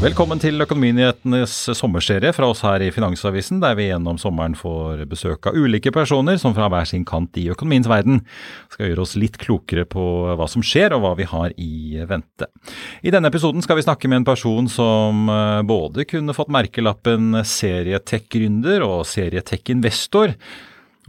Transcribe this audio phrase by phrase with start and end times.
[0.00, 5.50] Velkommen til Økonominyhetenes sommerserie fra oss her i Finansavisen, der vi gjennom sommeren får besøk
[5.50, 8.22] av ulike personer som fra hver sin kant i økonomiens verden
[8.72, 10.06] skal gjøre oss litt klokere på
[10.40, 12.48] hva som skjer og hva vi har i vente.
[13.04, 17.42] I denne episoden skal vi snakke med en person som eh, både kunne fått merkelappen
[17.44, 20.32] serietech-gründer og serietech-investor,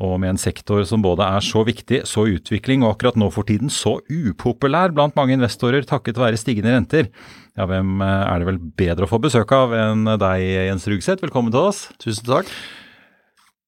[0.02, 3.48] og med en sektor som både er så viktig, så utvikling og akkurat nå for
[3.48, 7.12] tiden så upopulær blant mange investorer takket være stigende renter.
[7.60, 11.22] Ja, hvem eh, er det vel bedre å få besøk av enn deg, Jens Rugseth?
[11.22, 11.86] Velkommen til oss.
[12.02, 12.50] Tusen takk.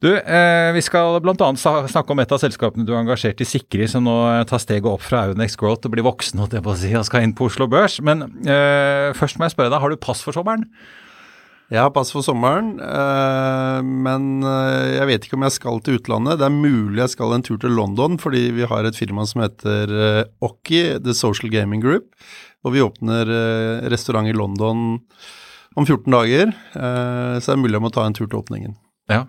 [0.04, 1.50] Du, eh, Vi skal bl.a.
[1.56, 4.17] snakke om et av selskapene du er engasjert i, Sikri, som nå
[4.50, 7.36] tar steget opp fra Aunex Growth og blir voksen og, det si, og skal inn
[7.38, 8.02] på Oslo Børs.
[8.04, 10.66] Men eh, først må jeg spørre deg, har du pass for sommeren?
[11.72, 16.00] Jeg har pass for sommeren, eh, men eh, jeg vet ikke om jeg skal til
[16.00, 16.42] utlandet.
[16.42, 19.45] Det er mulig jeg skal en tur til London, fordi vi har et firma som
[19.45, 22.11] heter eh, Okki, The Social Gaming Group.
[22.64, 23.28] Og vi åpner
[23.92, 25.02] restaurant i London
[25.76, 28.77] om 14 dager, så det er mulig jeg må ta en tur til åpningen.
[29.11, 29.26] Ja.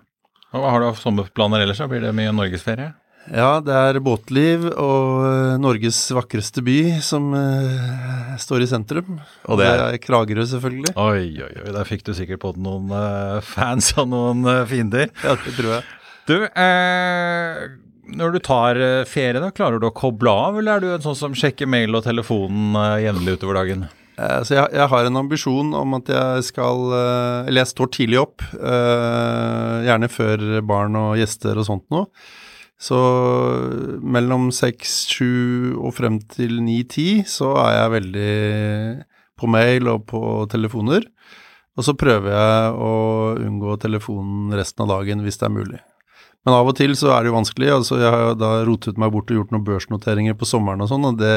[0.55, 1.81] Hva har du av sommerplaner ellers?
[1.91, 2.93] Blir det mye norgesferie?
[3.33, 9.15] Ja, det er båtliv og eh, Norges vakreste by som uh, står i sentrum.
[9.49, 10.93] Og det er- Kragerø, selvfølgelig.
[10.93, 15.09] Oi, oi, oi, der fikk du sikkert på noen uh, fans og noen uh, fiender.
[15.23, 15.89] Ja, det tror jeg.
[16.29, 17.65] Du, eh,
[18.13, 18.77] når du tar
[19.09, 21.97] ferie, da, klarer du å koble av, eller er du en sånn som sjekker mail
[21.97, 23.85] og telefonen jevnlig utover dagen?
[24.15, 28.45] Så jeg, jeg har en ambisjon om at jeg skal Eller jeg står tidlig opp,
[28.55, 32.07] gjerne før barn og gjester og sånt noe.
[32.75, 32.97] Så
[34.03, 38.33] mellom seks, sju og frem til ni-ti så er jeg veldig
[39.39, 40.21] på mail og på
[40.51, 41.07] telefoner.
[41.75, 42.91] Og så prøver jeg å
[43.39, 45.81] unngå telefonen resten av dagen hvis det er mulig.
[46.45, 47.71] Men av og til så er det jo vanskelig.
[47.79, 51.07] altså Jeg har da rotet meg bort og gjort noen børsnoteringer på sommeren og sånn,
[51.09, 51.33] og det,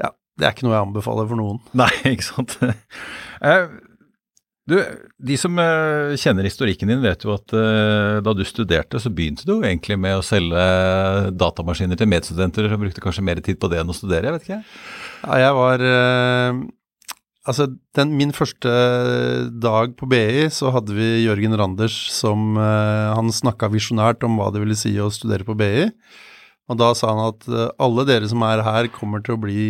[0.00, 1.62] ja, det er ikke noe jeg anbefaler for noen.
[1.78, 2.56] Nei, ikke sant.
[4.70, 9.00] Eh, du, de som eh, kjenner historikken din, vet jo at eh, da du studerte,
[9.02, 10.64] så begynte du jo egentlig med å selge
[11.34, 14.48] datamaskiner til medstudenter og brukte kanskje mer tid på det enn å studere, jeg vet
[14.48, 14.60] ikke.
[15.24, 16.60] Ja, jeg var eh,
[17.48, 17.64] Altså,
[17.96, 18.70] den, min første
[19.64, 24.50] dag på BI, så hadde vi Jørgen Randers som eh, Han snakka visjonært om hva
[24.52, 25.88] det ville si å studere på BI.
[26.70, 29.64] Og da sa han at eh, alle dere som er her, kommer til å bli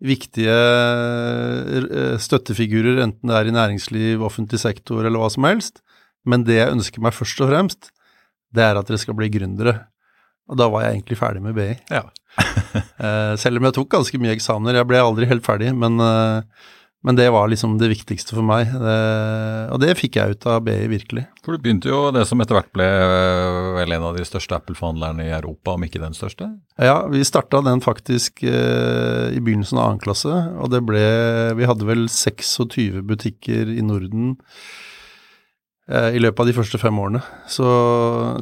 [0.00, 5.82] viktige eh, støttefigurer, enten det er i næringsliv, offentlig sektor eller hva som helst.
[6.28, 7.90] Men det jeg ønsker meg først og fremst,
[8.54, 9.76] det er at dere skal bli gründere.
[10.50, 11.74] Og da var jeg egentlig ferdig med BI.
[11.92, 12.06] Ja.
[13.00, 14.76] Eh, selv om jeg tok ganske mye eksamener.
[14.76, 16.66] Jeg ble aldri helt ferdig, men, eh,
[17.06, 18.72] men det var liksom det viktigste for meg.
[19.72, 21.24] Og det fikk jeg ut av BI, virkelig.
[21.44, 24.58] For du begynte jo det som etter hvert ble eh, vel en av de største
[24.58, 26.50] Apple-forhandlerne i Europa, om ikke den største?
[26.76, 31.02] Ja, vi starta den faktisk eh, i begynnelsen av annen klasse, og det ble
[31.56, 34.36] Vi hadde vel 26 butikker i Norden
[35.88, 37.24] eh, i løpet av de første fem årene.
[37.48, 37.66] Så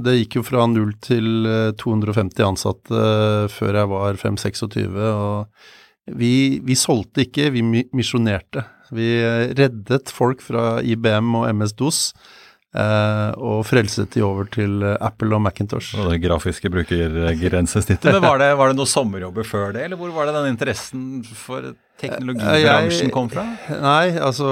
[0.03, 5.78] det gikk jo fra null til eh, 250 ansatte eh, før jeg var 5-26, og
[6.17, 7.63] vi, vi solgte ikke, vi
[7.97, 8.65] misjonerte.
[8.95, 12.03] Vi eh, reddet folk fra IBM og MS-DOS.
[12.77, 15.97] Eh, og frelset de over til eh, Apple og Macintosh.
[15.97, 18.11] Og det grafiske brukergrensesnittet.
[18.13, 21.07] Men var det, var det noen sommerjobber før det, eller hvor var det den interessen
[21.25, 23.43] for teknologibransjen kom fra?
[23.73, 24.47] Nei, altså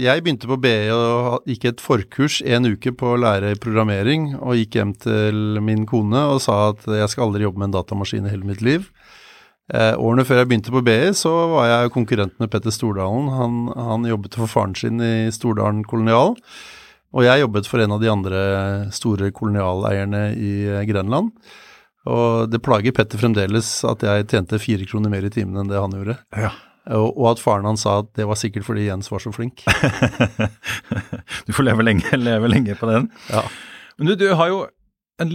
[0.00, 4.56] Jeg begynte på BI og gikk et forkurs en uke på å lære programmering, og
[4.58, 8.24] gikk hjem til min kone og sa at jeg skal aldri jobbe med en datamaskin
[8.24, 8.88] i hele mitt liv.
[9.72, 13.30] Eh, årene før jeg begynte på BI, så var jeg konkurrent med Petter Stordalen.
[13.32, 16.36] Han, han jobbet for faren sin i Stordalen kolonial.
[17.14, 18.40] Og jeg jobbet for en av de andre
[18.92, 20.52] store kolonialeierne i
[20.88, 21.30] Grenland.
[22.10, 25.80] Og det plager Petter fremdeles at jeg tjente fire kroner mer i timen enn det
[25.80, 26.18] han gjorde.
[26.36, 26.52] Ja.
[26.92, 29.62] Og, og at faren hans sa at det var sikkert fordi Jens var så flink.
[31.46, 33.08] du får leve lenge, leve lenge på den.
[33.30, 33.46] Ja.
[33.96, 34.66] Men du, du har jo
[35.22, 35.30] en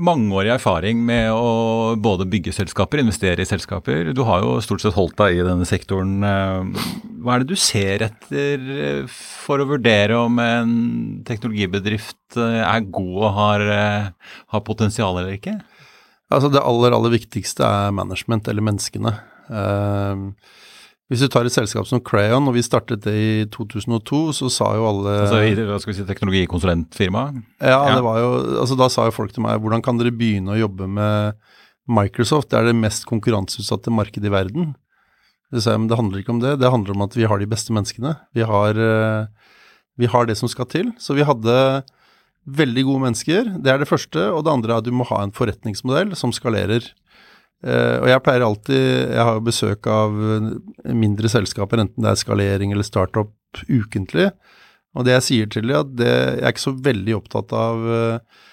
[0.00, 4.12] mangeårig erfaring med å både bygge selskaper, investere i selskaper.
[4.16, 6.14] Du har jo stort sett holdt deg i denne sektoren.
[6.24, 6.86] Eh,
[7.20, 10.72] hva er det du ser etter eh, for å vurdere om en
[11.28, 13.66] teknologibedrift eh, er god og har,
[14.54, 15.58] har potensial eller ikke?
[16.32, 19.14] Altså Det aller, aller viktigste er management, eller menneskene.
[19.48, 20.28] Uh,
[21.08, 24.66] hvis du tar et selskap som Crayon, og vi startet det i 2002, så sa
[24.76, 27.22] jo alle Altså i hva skal vi si, teknologikonsulentfirma?
[27.64, 30.12] Ja, ja, det var jo Altså da sa jo folk til meg hvordan kan dere
[30.12, 31.38] begynne å jobbe med
[31.88, 32.50] Microsoft?
[32.52, 34.74] Det er det mest konkurranseutsatte markedet i verden.
[35.48, 36.58] Det, sa jeg, men det handler ikke om det.
[36.60, 38.12] Det handler om at vi har de beste menneskene.
[38.36, 39.54] Vi har, uh,
[39.96, 40.90] vi har det som skal til.
[41.00, 41.54] Så vi hadde
[42.44, 43.48] veldig gode mennesker.
[43.64, 44.28] Det er det første.
[44.34, 46.84] Og det andre er at du må ha en forretningsmodell som skalerer.
[47.58, 50.12] Uh, og jeg pleier alltid Jeg har jo besøk av
[50.94, 53.32] mindre selskaper, enten det er skalering eller startup,
[53.66, 54.28] ukentlig.
[54.94, 57.88] Og det jeg sier til dem, at det, jeg er ikke så veldig opptatt av
[57.88, 58.44] uh,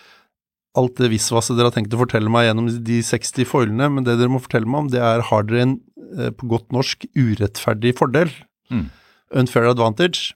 [0.76, 4.18] alt det visvaset dere har tenkt å fortelle meg gjennom de 60 foilene, men det
[4.20, 5.78] dere må fortelle meg om, det er har dere en,
[6.18, 8.34] uh, på godt norsk, urettferdig fordel?
[8.74, 8.90] Mm.
[9.42, 10.34] Unfair advantage.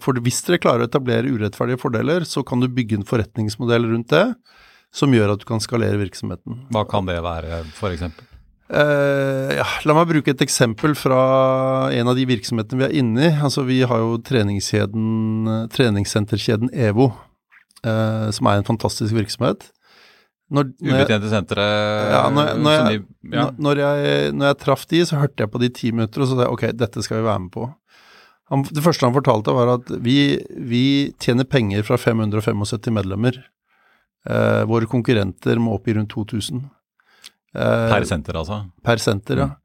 [0.00, 4.08] For hvis dere klarer å etablere urettferdige fordeler, så kan du bygge en forretningsmodell rundt
[4.08, 4.22] det
[4.94, 6.52] som gjør at du kan skalere virksomheten.
[6.74, 8.02] Hva kan det være, f.eks.?
[8.70, 11.20] Uh, ja, la meg bruke et eksempel fra
[11.90, 13.30] en av de virksomhetene vi er inne i.
[13.34, 19.60] Altså, vi har jo treningssenterkjeden EVO, uh, som er en fantastisk virksomhet.
[20.50, 23.44] Når, Ubetjente sentre ja, når, når, jeg, ja.
[23.54, 26.34] når, jeg, når jeg traff de, så hørte jeg på de ti minutter, og så
[26.34, 27.62] sa jeg ok, dette skal vi være med på.
[28.50, 33.38] Han, det første han fortalte, var at vi, vi tjener penger fra 575 medlemmer.
[34.28, 36.64] Eh, våre konkurrenter må opp i rundt 2000.
[37.54, 38.62] Eh, per senter, altså?
[38.84, 39.48] Per senter, ja.
[39.48, 39.56] Mm.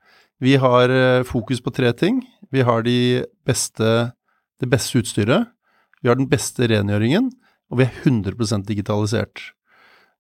[0.46, 2.22] Vi har eh, fokus på tre ting.
[2.52, 4.14] Vi har de beste,
[4.62, 5.52] det beste utstyret.
[6.02, 7.32] Vi har den beste rengjøringen,
[7.72, 9.52] og vi er 100% digitalisert.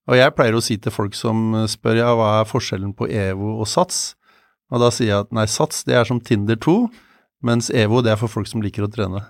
[0.09, 3.55] Og jeg pleier å si til folk som spør ja, hva er forskjellen på EVO
[3.61, 4.15] og SATS,
[4.73, 6.75] og da sier jeg at nei, SATS det er som Tinder 2,
[7.45, 9.21] mens EVO det er for folk som liker å trene.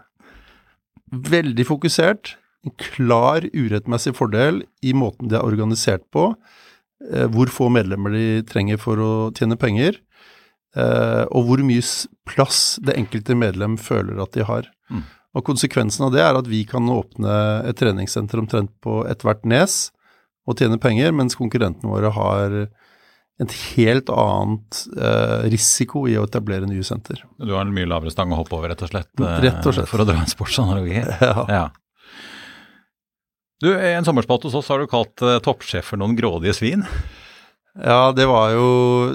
[1.12, 2.36] Veldig fokusert,
[2.66, 6.32] en klar urettmessig fordel i måten de er organisert på,
[7.12, 10.00] eh, hvor få medlemmer de trenger for å tjene penger,
[10.76, 11.84] eh, og hvor mye
[12.26, 14.72] plass det enkelte medlem føler at de har.
[14.90, 15.04] Mm.
[15.36, 19.92] Og Konsekvensen av det er at vi kan åpne et treningssenter omtrent på ethvert nes
[20.48, 22.60] og tjene penger, mens konkurrentene våre har
[23.38, 27.26] en helt annet eh, risiko i å etablere nye senter.
[27.36, 29.12] Du har en mye lavere stang å hoppe over, rett og slett?
[29.20, 29.90] Eh, rett og slett.
[29.92, 31.02] For å dra en sportsanalogi?
[31.26, 31.46] Ja.
[31.50, 31.66] ja.
[33.66, 36.86] Du, I en sommerspalt hos oss har du kalt uh, toppsjefer noen grådige svin?
[37.76, 38.68] Ja, det var jo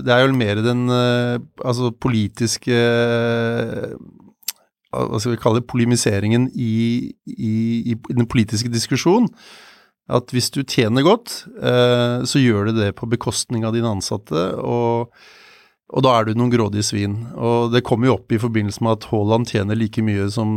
[0.05, 3.95] Det er jo mer den uh, altså politiske uh,
[4.91, 5.69] Hva skal vi kalle det?
[5.71, 7.55] Polemiseringen i, i,
[7.95, 9.31] i den politiske diskusjonen
[10.11, 14.41] at hvis du tjener godt, eh, så gjør du det på bekostning av dine ansatte,
[14.59, 15.13] og,
[15.91, 17.15] og, da er du noen grådige svin.
[17.39, 20.57] Og det kommer jo opp i forbindelse med at Haaland tjener like mye som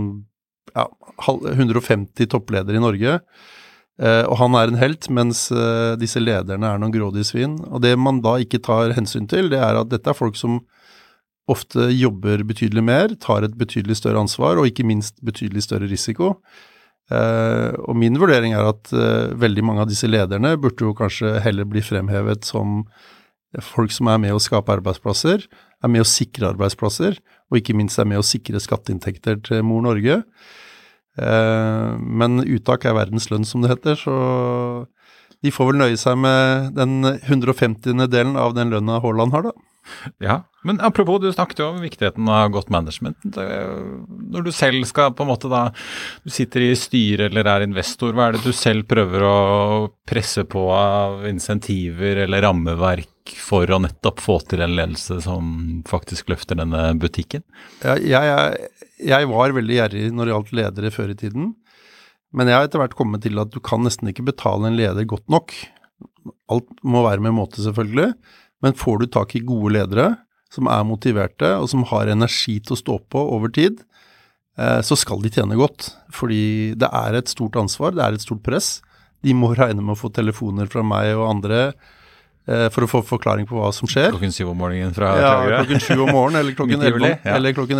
[0.73, 0.87] ja,
[1.21, 3.19] 150 toppledere i Norge.
[4.01, 7.59] Eh, og han er en helt, mens uh, disse lederne er noen grådige svin.
[7.69, 10.61] Og det man da ikke tar hensyn til, det er at dette er folk som
[11.51, 16.37] ofte jobber betydelig mer, tar et betydelig større ansvar, og ikke minst betydelig større risiko.
[17.11, 21.35] Uh, og min vurdering er at uh, veldig mange av disse lederne burde jo kanskje
[21.43, 22.85] heller bli fremhevet som
[23.61, 25.43] folk som er med å skape arbeidsplasser,
[25.83, 27.19] er med å sikre arbeidsplasser,
[27.51, 30.23] og ikke minst er med å sikre skatteinntekter til Mor Norge.
[31.13, 34.15] Uh, men uttak er verdens lønn, som det heter, så
[35.43, 38.07] de får vel nøye seg med den 150.
[38.07, 39.72] delen av den lønna Haaland har, da.
[40.23, 43.17] Ja, men apropos, du snakket jo om viktigheten av godt management.
[43.35, 45.65] Når du selv skal på en måte da
[46.23, 49.35] Du sitter i styret eller er investor, hva er det du selv prøver å
[50.07, 56.31] presse på av insentiver eller rammeverk for å nettopp få til en ledelse som faktisk
[56.31, 57.43] løfter denne butikken?
[57.83, 58.71] Jeg, jeg,
[59.13, 61.51] jeg var veldig gjerrig når det gjaldt ledere før i tiden.
[62.33, 65.05] Men jeg har etter hvert kommet til at du kan nesten ikke betale en leder
[65.09, 65.53] godt nok.
[66.51, 68.13] Alt må være med måte, selvfølgelig.
[68.63, 70.13] Men får du tak i gode ledere
[70.53, 73.81] som er motiverte, og som har energi til å stå på over tid,
[74.59, 75.89] eh, så skal de tjene godt.
[76.13, 78.77] Fordi det er et stort ansvar, det er et stort press.
[79.25, 81.59] De må regne med å få telefoner fra meg og andre
[82.45, 84.11] eh, for å få forklaring på hva som skjer.
[84.13, 86.85] Klokken syv om morgenen fra Ja, klokken sju om morgenen, eller klokken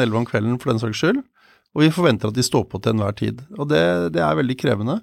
[0.02, 0.20] elleve ja.
[0.24, 1.22] om kvelden for den saks skyld.
[1.74, 3.46] og vi forventer at de står på til enhver tid.
[3.58, 3.84] Og det,
[4.18, 5.00] det er veldig krevende.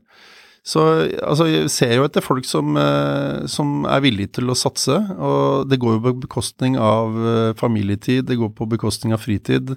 [0.66, 0.82] Så
[1.24, 5.70] altså, jeg ser jo etter folk som, eh, som, er villige til å satse, og
[5.70, 9.72] det går jo på bekostning av eh, familietid, det går på bekostning av fritid,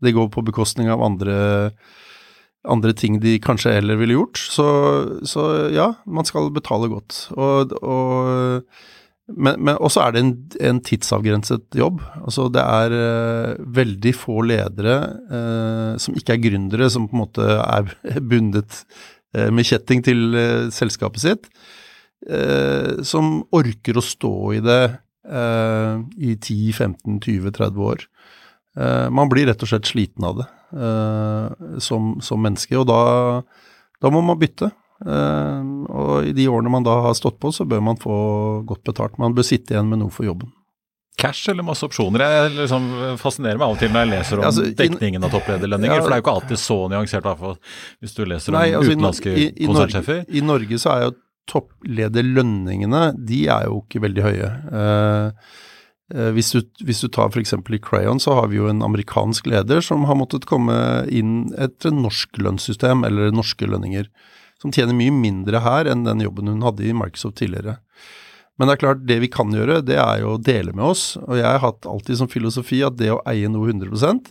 [0.00, 1.34] det går på bekostning av andre,
[2.62, 4.38] andre ting de kanskje heller ville gjort.
[4.38, 4.68] Så,
[5.26, 7.26] så ja, man skal betale godt.
[7.34, 8.64] Og, og
[9.30, 10.32] men, men også er det en,
[10.70, 12.00] en, tidsavgrenset jobb.
[12.22, 14.96] Altså det er uh, veldig få ledere
[15.30, 17.92] uh, som ikke er gründere, som på en måte er
[18.30, 18.82] bundet
[19.32, 20.34] med kjetting til
[20.74, 21.44] selskapet sitt,
[23.06, 24.82] som orker å stå i det
[25.30, 28.02] i 10-15-20-30 år.
[29.14, 30.48] man blir rett og slett sliten av det
[31.86, 33.00] som, som, menneske, og da,
[34.02, 34.72] da må man bytte.
[35.00, 38.16] Uh, og i de årene man da har stått på, så bør man få
[38.68, 39.20] godt betalt.
[39.20, 40.52] Man bør sitte igjen med noe for jobben.
[41.20, 42.24] Cash eller masse opsjoner?
[42.24, 45.96] Jeg liksom fascinerer meg av og til når jeg leser om altså, dekningen av topplederlønninger,
[45.98, 47.58] ja, for det er jo ikke alltid så nyansert, i hvert fall
[48.00, 50.22] hvis du leser nei, om altså, utenlandske i, i, konsernsjefer.
[50.28, 51.16] I, Norge så er jo
[51.50, 54.50] topplederlønningene, de er jo ikke veldig høye.
[54.70, 55.60] Uh,
[56.34, 57.54] hvis, du, hvis du tar f.eks.
[57.54, 61.94] i Crayon, så har vi jo en amerikansk leder som har måttet komme inn etter
[61.94, 64.08] norsk lønnssystem, eller norske lønninger
[64.60, 67.78] som tjener mye mindre her enn den jobben hun hadde i Microsoft tidligere.
[68.60, 71.14] Men det er klart, det vi kan gjøre, det er jo å dele med oss.
[71.24, 74.28] Og jeg har hatt alltid som filosofi at det å eie noe 100%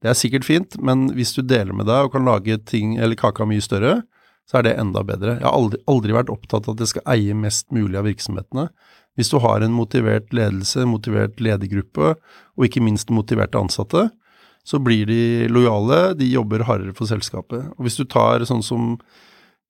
[0.00, 3.18] det er sikkert fint, men hvis du deler med deg og kan lage ting, eller
[3.20, 3.98] kaka mye større,
[4.48, 5.36] så er det enda bedre.
[5.36, 8.70] Jeg har aldri, aldri vært opptatt av at jeg skal eie mest mulig av virksomhetene.
[9.18, 14.08] Hvis du har en motivert ledelse, motivert ledergruppe, og ikke minst motiverte ansatte,
[14.64, 17.68] så blir de lojale, de jobber hardere for selskapet.
[17.76, 18.94] Og hvis du tar sånn som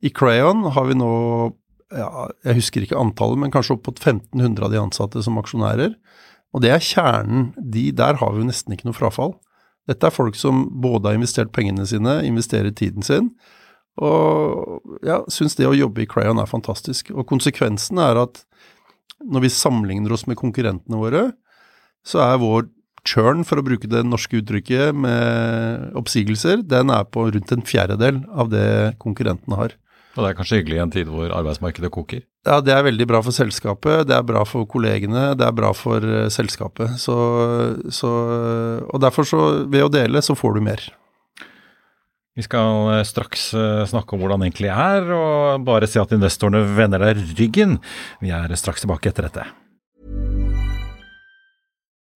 [0.01, 1.13] i Crayon har vi nå,
[1.95, 5.95] ja, jeg husker ikke antallet, men kanskje opp mot 1500 av de ansatte som aksjonærer.
[6.55, 7.51] Og det er kjernen.
[7.57, 9.35] De, der har vi jo nesten ikke noe frafall.
[9.91, 13.33] Dette er folk som både har investert pengene sine, investerer tiden sin,
[14.01, 17.11] og ja, syns det å jobbe i Crayon er fantastisk.
[17.13, 18.45] Og konsekvensen er at
[19.21, 21.25] når vi sammenligner oss med konkurrentene våre,
[22.07, 22.69] så er vår
[23.09, 28.23] churn, for å bruke det norske uttrykket, med oppsigelser, den er på rundt en fjerdedel
[28.31, 29.77] av det konkurrentene har.
[30.17, 32.25] Og det er kanskje hyggelig i en tid hvor arbeidsmarkedet koker?
[32.49, 35.71] Ja, det er veldig bra for selskapet, det er bra for kollegene, det er bra
[35.77, 36.97] for uh, selskapet.
[36.99, 37.15] Så,
[37.95, 38.11] så,
[38.89, 40.89] og derfor, så, ved å dele, så får du mer.
[42.39, 46.13] Vi skal eh, straks eh, snakke om hvordan det egentlig er, og bare si at
[46.15, 47.75] investorene vender deg ryggen.
[48.23, 49.45] Vi er straks tilbake etter dette.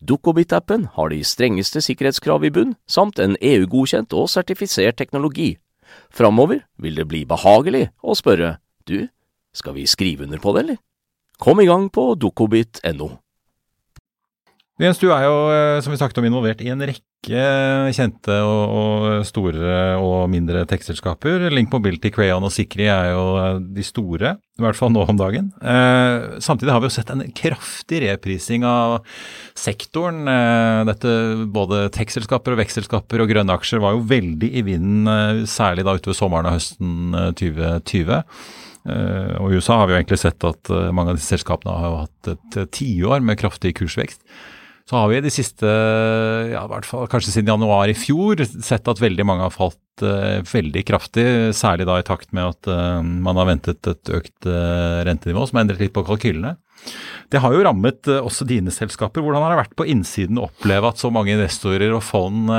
[0.00, 5.54] Dukkobit-appen har de strengeste sikkerhetskrav i bunn, samt en EU-godkjent og sertifisert teknologi.
[6.14, 8.56] Framover vil det bli behagelig å spørre
[8.88, 9.06] du,
[9.54, 10.80] skal vi skrive under på det, eller?
[11.38, 13.10] Kom i gang på dukkobit.no.
[14.82, 18.62] Jens, du er jo, eh, som vi snakket om, involvert i en rekke kjente og,
[18.74, 21.48] og store og mindre tekstselskaper.
[21.52, 25.18] Link Mobility, Crayon og Sikri er jo eh, de store, i hvert fall nå om
[25.18, 25.50] dagen.
[25.58, 29.00] Eh, samtidig har vi jo sett en kraftig reprising av
[29.58, 30.24] sektoren.
[30.30, 31.14] Eh, dette
[31.54, 35.96] Både tekstselskaper og vekstselskaper og grønne aksjer var jo veldig i vinden, eh, særlig da
[35.96, 38.20] utover sommeren og høsten 2020.
[38.84, 41.88] Uh, og I USA har vi jo egentlig sett at mange av disse selskapene har
[41.88, 44.20] jo hatt et tiår med kraftig kursvekst.
[44.84, 48.88] Så har vi de siste, ja, i hvert fall kanskje siden januar i fjor, sett
[48.90, 51.24] at veldig mange har falt uh, veldig kraftig.
[51.56, 55.56] Særlig da i takt med at uh, man har ventet et økt uh, rentenivå, som
[55.56, 56.58] har endret litt på kalkylene.
[57.32, 59.24] Det har jo rammet også dine selskaper.
[59.24, 62.50] Hvordan har det vært på innsiden å oppleve at så mange investorer og fond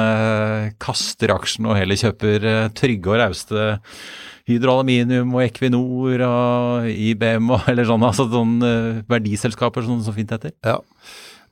[0.82, 3.68] kaster aksjen og heller kjøper trygge og rauste
[4.50, 8.58] Hydro Aluminium og Equinor og IBM og eller sånn, altså sånn
[9.14, 10.56] verdiselskaper som så fint heter?
[10.66, 10.80] Ja.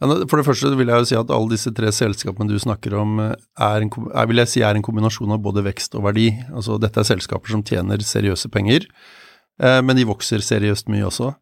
[0.04, 3.20] For det første vil jeg jo si at alle disse tre selskapene du snakker om,
[3.24, 3.36] eh,
[3.68, 6.30] er en, er, vil jeg si er en kombinasjon av både vekst og verdi.
[6.52, 8.90] Altså Dette er selskaper som tjener seriøse penger,
[9.62, 11.34] eh, men de vokser seriøst mye også.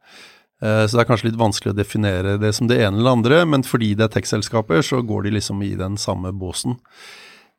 [0.62, 3.44] Eh, så det er kanskje litt vanskelig å definere det som det ene eller andre,
[3.50, 6.77] men fordi det er tech-selskaper, så går de liksom i den samme båsen.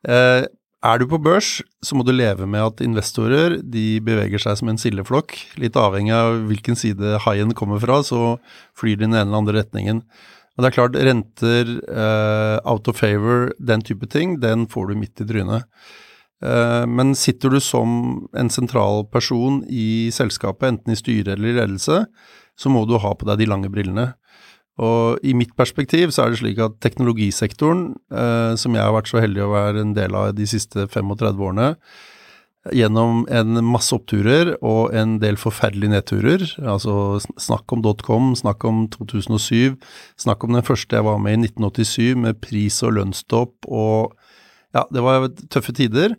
[0.07, 0.47] Eh,
[0.83, 4.71] er du på børs, så må du leve med at investorer de beveger seg som
[4.71, 5.35] en sildeflokk.
[5.63, 8.39] Litt avhengig av hvilken side haien kommer fra, så
[8.79, 10.03] flyr de i den ene eller andre retningen.
[10.53, 14.99] Og det er klart, renter, uh, out of favor, den type ting, den får du
[15.01, 15.69] midt i trynet.
[16.45, 21.59] Uh, men sitter du som en sentral person i selskapet, enten i styre eller i
[21.61, 22.03] ledelse,
[22.59, 24.11] så må du ha på deg de lange brillene.
[24.83, 29.09] Og i mitt perspektiv så er det slik at teknologisektoren, uh, som jeg har vært
[29.09, 31.73] så heldig å være en del av de siste 35 årene,
[32.71, 36.45] gjennom en masse oppturer og en del forferdelige nedturer.
[36.61, 39.75] Altså snakk om dotcom, snakk om 2007,
[40.21, 44.19] snakk om den første jeg var med i 1987 med pris- og lønnstopp og
[44.73, 46.14] Ja, det var tøffe tider.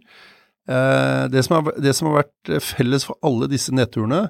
[0.70, 4.28] Eh, det, som har, det, som har, vært felles for alle disse nedturene,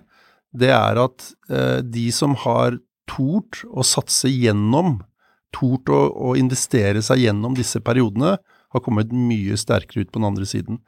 [0.55, 2.77] det er at eh, de som har
[3.10, 5.01] tort å satse gjennom,
[5.51, 8.38] tort å, å investere seg gjennom disse periodene,
[8.74, 10.79] har kommet mye sterkere ut på den andre siden.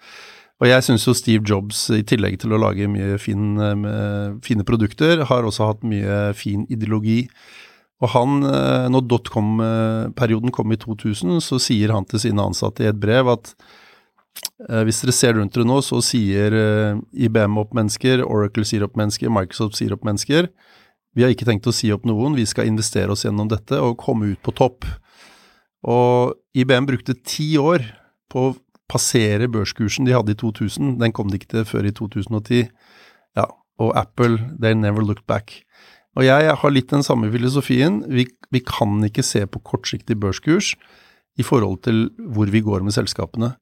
[0.63, 4.63] Og jeg syns jo Steve Jobs, i tillegg til å lage mye fin, eh, fine
[4.63, 7.27] produkter, har også hatt mye fin ideologi.
[8.01, 12.87] Og han, eh, når dotcom-perioden kom i 2000, så sier han til sine ansatte i
[12.87, 13.53] et brev at
[14.69, 18.95] eh, hvis dere ser rundt dere nå, så sier IBM opp mennesker, Oracle sier opp
[18.95, 20.47] mennesker, Microsoft sier opp mennesker.
[21.15, 23.97] Vi har ikke tenkt å si opp noen, vi skal investere oss gjennom dette og
[23.97, 24.85] komme ut på topp.
[25.83, 27.83] Og IBM brukte ti år
[28.31, 28.55] på å
[28.91, 30.97] passere børskursen de hadde i 2000.
[31.01, 32.65] Den kom de ikke til før i 2010.
[33.37, 33.45] Ja,
[33.79, 35.61] og Apple, they never looked back.
[36.15, 38.03] Og jeg har litt den samme filosofien.
[38.07, 40.75] Vi, vi kan ikke se på kortsiktig børskurs
[41.35, 43.55] i forhold til hvor vi går med selskapene.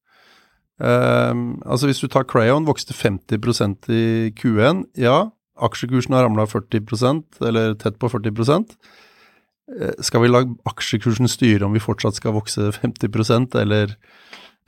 [0.78, 4.84] Um, altså Hvis du tar Crayon, vokste 50% i Q1.
[4.98, 8.65] Ja, aksjekursen har ramla 40% eller tett på 40
[9.80, 13.95] eh, Skal vi la aksjekursen styre om vi fortsatt skal vokse 50% eller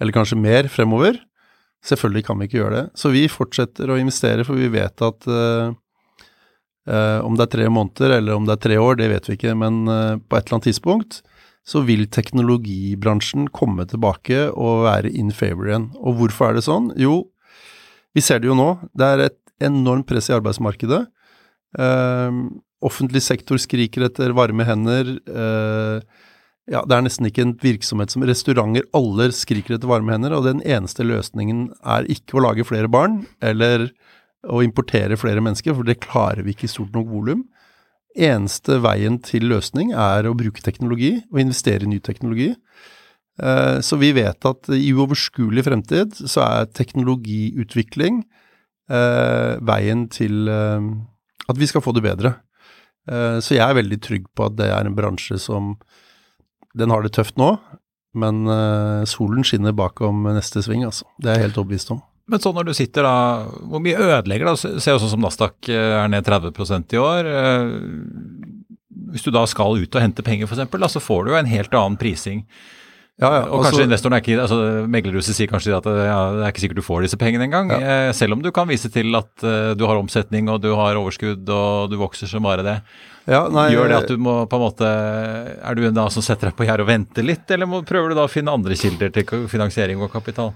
[0.02, 1.18] eller kanskje mer fremover.
[1.86, 2.86] Selvfølgelig kan vi ikke gjøre det.
[2.98, 5.76] Så vi fortsetter å investere, for vi vet at uh,
[6.90, 9.38] uh, om det er tre måneder eller om det er tre år, det vet vi
[9.38, 11.22] ikke, men uh, på et eller annet tidspunkt
[11.66, 15.88] så vil teknologibransjen komme tilbake og være in favor igjen.
[15.98, 16.92] Og hvorfor er det sånn?
[17.02, 17.24] Jo,
[18.14, 18.68] vi ser det jo nå.
[18.94, 21.08] Det er et enormt press i arbeidsmarkedet.
[22.86, 25.10] offentlig sektor skriker etter varme hender.
[25.26, 26.06] Uh,
[26.72, 28.88] ja, det er nesten ikke en virksomhet som restauranter.
[28.98, 33.24] Alle skriker etter varme hender, og den eneste løsningen er ikke å lage flere barn
[33.46, 33.92] eller
[34.46, 37.46] å importere flere mennesker, for det klarer vi ikke i stort nok volum.
[38.16, 42.54] Eneste veien til løsning er å bruke teknologi og investere i ny teknologi.
[43.44, 48.22] Eh, så vi vet at i uoverskuelig fremtid så er teknologiutvikling
[48.88, 50.88] eh, veien til eh,
[51.52, 52.38] at vi skal få det bedre.
[53.06, 55.76] Så jeg er veldig trygg på at det er en bransje som
[56.76, 57.56] den har det tøft nå,
[58.16, 61.08] men uh, solen skinner bakom neste sving, altså.
[61.20, 62.04] Det er jeg helt overbevist om.
[62.32, 63.18] Men så når du sitter da,
[63.70, 64.56] hvor mye ødelegger da?
[64.58, 67.28] Se også som Nasdaq eh, er ned 30% i år.
[67.30, 67.74] Eh,
[69.14, 71.78] hvis du da skal ut og hente penger f.eks., så får du jo en helt
[71.78, 72.42] annen prising.
[73.16, 74.58] Ja, ja, og kanskje investoren er ikke, altså
[74.92, 77.72] Meglerhuset sier kanskje at ja, det er ikke sikkert du får disse pengene engang.
[77.72, 78.12] Ja.
[78.16, 81.48] Selv om du kan vise til at uh, du har omsetning og du har overskudd
[81.48, 82.76] og du vokser som bare det.
[83.26, 86.22] Ja, nei, Gjør det at du må på en måte Er du en da som
[86.22, 88.78] setter deg på gjerdet og venter litt, eller må, prøver du da å finne andre
[88.78, 90.52] kilder til finansiering og kapital?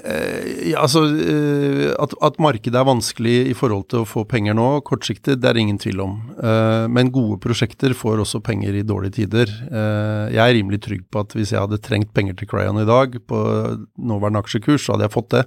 [0.00, 4.56] Eh, ja, altså eh, at, at, markedet er vanskelig i forhold til å få penger
[4.56, 6.16] nå, kortsiktig, det er ingen tvil om.
[6.40, 9.52] Eh, men gode prosjekter får også penger i dårlige tider.
[10.32, 13.18] Jeg er rimelig trygg på at hvis jeg hadde trengt penger til Crayon i dag,
[13.28, 13.38] på
[14.00, 15.44] nåværende aksjekurs, så hadde jeg fått det.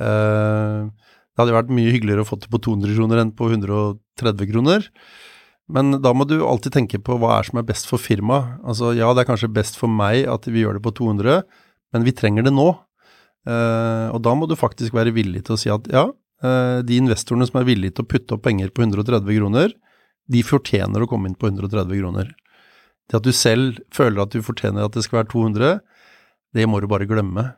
[0.00, 4.86] Det hadde vært mye hyggeligere å få det på 200 kroner enn på 130 kroner.
[5.70, 8.58] Men da må du alltid tenke på hva er som er best for firmaet.
[8.66, 11.44] Altså ja, det er kanskje best for meg at vi gjør det på 200,
[11.94, 12.72] men vi trenger det nå.
[13.48, 16.04] Uh, og da må du faktisk være villig til å si at ja,
[16.44, 19.72] uh, de investorene som er villige til å putte opp penger på 130 kroner,
[20.30, 22.34] de fortjener å komme inn på 130 kroner.
[23.10, 25.80] Det at du selv føler at du fortjener at det skal være 200,
[26.54, 27.48] det må du bare glemme.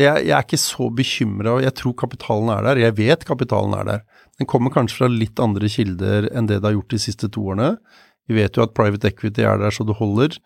[0.00, 2.80] Jeg, jeg er ikke så bekymra, og jeg tror kapitalen er der.
[2.80, 4.04] Jeg vet kapitalen er der.
[4.40, 7.44] Den kommer kanskje fra litt andre kilder enn det det har gjort de siste to
[7.52, 7.74] årene.
[8.28, 10.38] Vi vet jo at private equity er der så det holder.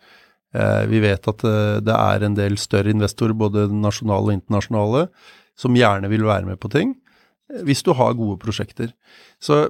[0.55, 5.07] Eh, vi vet at eh, det er en del større investorer, både nasjonale og internasjonale,
[5.59, 6.95] som gjerne vil være med på ting,
[7.51, 8.93] eh, hvis du har gode prosjekter.
[9.43, 9.67] Så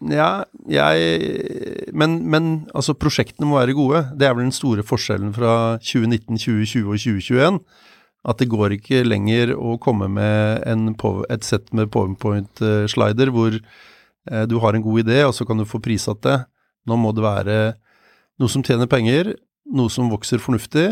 [0.00, 4.06] ja, jeg men, men, altså, prosjektene må være gode.
[4.16, 7.58] Det er vel den store forskjellen fra 2019, 2020 og 2021.
[8.30, 10.94] At det går ikke lenger å komme med en,
[11.28, 13.56] et sett med powerpoint-slider hvor
[14.48, 16.38] du har en god idé, og så kan du få prissatt det.
[16.88, 17.60] Nå må det være
[18.40, 19.34] noe som tjener penger,
[19.76, 20.88] noe som vokser fornuftig,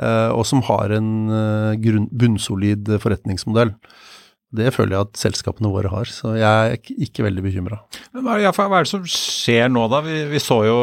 [0.00, 3.74] eh, og som har en eh, bunnsolid forretningsmodell.
[4.50, 7.76] Det føler jeg at selskapene våre har, så jeg er ikke veldig bekymra.
[8.18, 10.00] Hva, er det som skjer nå, da?
[10.02, 10.80] Vi, vi så jo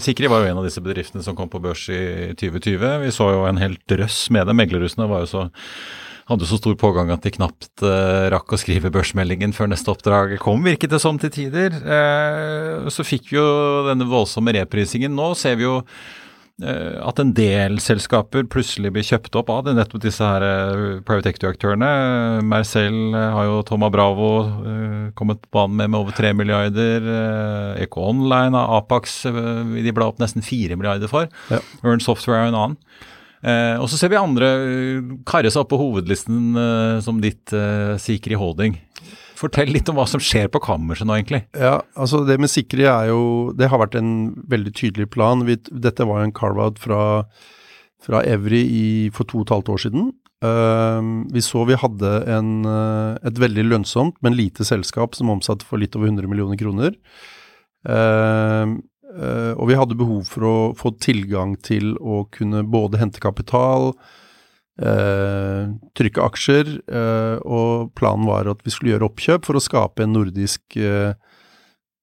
[0.00, 2.86] Sikri var jo en av disse bedriftene som kom på børs i 2020.
[3.04, 4.56] Vi så jo en hel drøss med dem.
[4.62, 5.44] Meglerhusene var jo så
[6.32, 10.36] hadde så stor pågang at de knapt uh, rakk å skrive børsmeldingen før neste oppdrag
[10.40, 11.74] kom, virket det som til tider.
[11.82, 13.46] Uh, så fikk vi jo
[13.90, 15.12] denne voldsomme reprisingen.
[15.18, 16.20] Nå ser vi jo Eh,
[16.60, 21.32] at en del selskaper plutselig blir kjøpt opp av det, nettopp disse her uh, private
[21.32, 21.88] equity-aktørene.
[22.46, 24.28] Mercell uh, har jo Toma Bravo
[25.18, 27.08] kommet på banen med med over 3 milliarder.
[27.82, 31.26] Eco Online av Apax de bla opp nesten 4 milliarder for.
[31.50, 31.60] Ja.
[31.82, 32.78] Earn Software er en annen.
[33.82, 34.52] og så ser vi andre
[35.28, 36.54] karre seg opp på hovedlisten
[37.04, 37.52] som ditt
[38.00, 38.78] Sikri Holding.
[39.42, 41.42] Fortell litt om hva som skjer på kammerset nå, egentlig.
[41.58, 44.12] Ja, altså Det med sikre er jo Det har vært en
[44.50, 45.42] veldig tydelig plan.
[45.48, 47.02] Vi, dette var jo en carve-out fra,
[48.02, 50.12] fra Evry i, for to og et halvt år siden.
[50.42, 55.66] Uh, vi så vi hadde en, uh, et veldig lønnsomt, men lite selskap som omsatte
[55.66, 56.96] for litt over 100 millioner kroner.
[57.86, 58.78] Uh,
[59.12, 63.90] og vi hadde behov for å få tilgang til å kunne både hente kapital,
[64.80, 70.04] eh, trykke aksjer, eh, og planen var at vi skulle gjøre oppkjøp for å skape
[70.04, 71.12] en nordisk eh,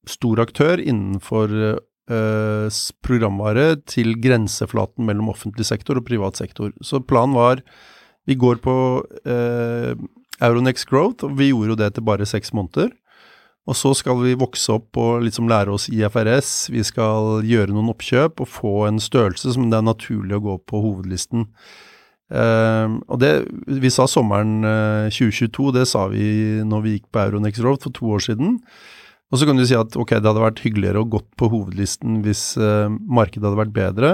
[0.10, 6.74] stor aktør innenfor eh, programvare til grenseflaten mellom offentlig sektor og privat sektor.
[6.82, 7.64] Så planen var
[8.30, 8.76] vi går på
[9.26, 9.94] eh,
[10.40, 12.92] Euronex Growth, og vi gjorde jo det etter bare seks måneder.
[13.70, 17.92] Og så skal vi vokse opp og liksom lære oss IFRS, vi skal gjøre noen
[17.92, 21.46] oppkjøp og få en størrelse som det er naturlig å gå på hovedlisten.
[22.30, 23.32] Uh, og det
[23.82, 27.82] vi sa sommeren uh, eh, 2022, det sa vi når vi gikk på Euronex Road
[27.82, 28.60] for to år siden.
[29.30, 32.22] Og så kan du si at ok, det hadde vært hyggeligere å gått på hovedlisten
[32.26, 34.14] hvis uh, markedet hadde vært bedre.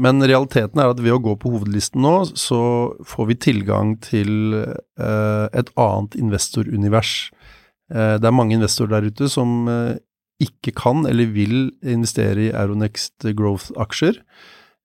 [0.00, 2.60] Men realiteten er at ved å gå på hovedlisten nå, så
[3.04, 7.10] får vi tilgang til eh, et annet investorunivers.
[7.90, 9.66] det er mange investorer der ute som
[10.40, 14.22] ikke kan eller vil investere i Euronext Growth-aksjer.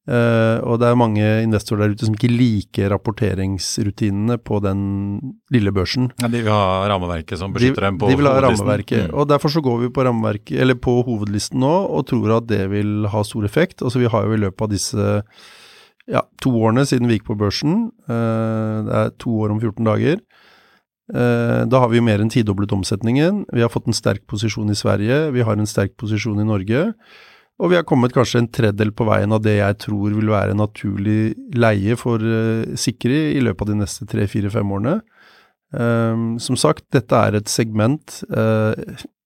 [0.05, 4.83] Uh, og det er mange investorer der ute som ikke liker rapporteringsrutinene på den
[5.49, 6.11] lille børsen.
[6.21, 9.15] Ja, De vil ha rammeverket som beskytter de, dem på De vil ha rammeverket, mm.
[9.17, 13.09] og derfor så går vi på eller på hovedlisten nå og tror at det vil
[13.09, 13.81] ha stor effekt.
[13.81, 15.19] Altså Vi har jo i løpet av disse
[16.05, 19.89] ja, to årene siden vi gikk på børsen, uh, det er to år om 14
[19.89, 20.21] dager,
[21.17, 23.47] uh, da har vi mer enn tidoblet omsetningen.
[23.49, 26.91] Vi har fått en sterk posisjon i Sverige, vi har en sterk posisjon i Norge.
[27.55, 30.57] Og vi har kommet kanskje en tredjedel på veien av det jeg tror vil være
[30.59, 34.97] naturlig leie for uh, Sikri i løpet av de neste tre, fire, fem årene.
[35.75, 38.19] Um, som sagt, dette er et segment.
[38.27, 38.75] Uh,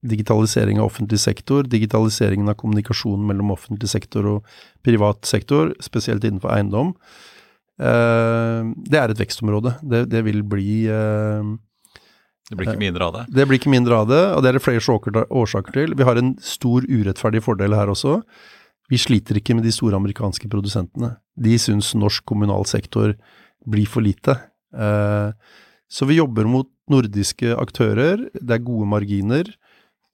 [0.06, 4.54] digitalisering av offentlig sektor, digitaliseringen av kommunikasjonen mellom offentlig sektor og
[4.86, 6.94] privat sektor, spesielt innenfor eiendom.
[7.80, 9.76] Uh, det er et vekstområde.
[9.84, 11.44] Det, vil bli uh,
[12.50, 13.24] det blir ikke mindre av det?
[13.30, 15.94] Det blir ikke mindre av det, og det er det flere årsaker til.
[15.98, 18.20] Vi har en stor urettferdig fordel her også.
[18.90, 21.14] Vi sliter ikke med de store amerikanske produsentene.
[21.38, 23.14] De syns norsk kommunal sektor
[23.70, 24.34] blir for lite.
[24.74, 25.30] Eh,
[25.90, 29.52] så vi jobber mot nordiske aktører, det er gode marginer,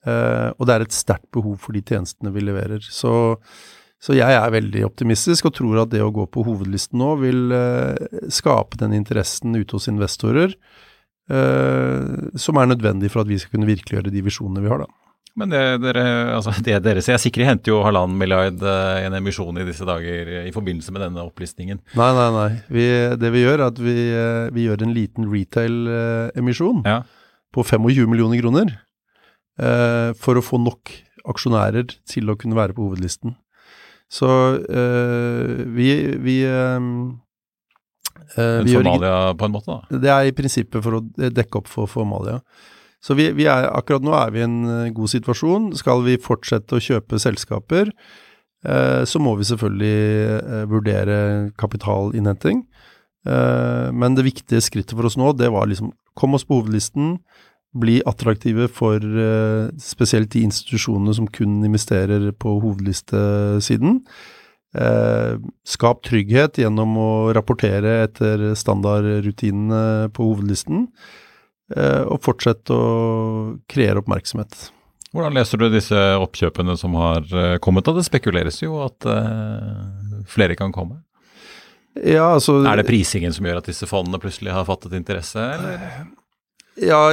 [0.03, 2.83] eh, og det er et sterkt behov for de tjenestene vi leverer.
[2.83, 3.13] Så,
[3.95, 7.55] så jeg er veldig optimistisk og tror at det å gå på hovedlisten nå vil
[7.55, 10.51] eh, skape den interessen ute hos investorer
[11.25, 15.01] Uh, som er nødvendig for at vi skal kunne virkeliggjøre de visjonene vi har, da.
[15.35, 19.57] Men det dere, altså det dere ser, Sikre henter jo halvannen milliard i en emisjon
[19.59, 21.81] i disse dager i forbindelse med denne opplistningen.
[21.97, 22.51] Nei, nei, nei.
[22.71, 22.85] Vi,
[23.19, 27.01] det vi gjør, er at vi, uh, vi gjør en liten retail-emisjon ja.
[27.51, 28.77] på 25 millioner kroner.
[30.19, 30.91] for å få nok
[31.31, 33.37] aksjonærer til å kunne være på hovedlisten.
[34.11, 34.27] Så
[35.77, 35.87] vi,
[36.19, 36.35] vi
[38.33, 39.99] Uh, formalia på en måte, da?
[40.01, 42.39] Det er i prinsippet for å dekke opp for formalia.
[43.05, 45.69] Så vi, vi er, akkurat nå er vi i en eh, god situasjon.
[45.77, 47.91] Skal vi fortsette å kjøpe selskaper,
[48.65, 49.97] eh, så må vi selvfølgelig
[50.39, 51.17] eh, vurdere
[51.61, 52.63] kapitalinnhenting.
[53.29, 57.17] Eh, men det viktige skrittet for oss nå, det var liksom kom oss på hovedlisten,
[57.75, 63.99] bli attraktive for eh, spesielt de institusjonene som kun investerer på hovedlistesiden.
[64.75, 70.87] Eh, skap trygghet gjennom å rapportere etter standardrutinene på hovedlisten,
[71.75, 72.81] eh, og fortsett å
[73.71, 74.71] kreere oppmerksomhet.
[75.15, 77.87] Hvordan leser du disse oppkjøpene som har eh, kommet?
[77.87, 77.95] da?
[77.95, 79.07] det spekuleres jo at
[80.27, 80.99] flere kan komme.
[81.95, 86.09] Ja, altså, er det prisingen som gjør at disse fondene plutselig har fattet interesse, eller?
[86.75, 87.05] Ja,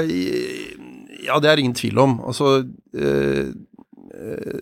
[1.23, 2.19] ja det er ingen tvil om.
[2.27, 2.65] Altså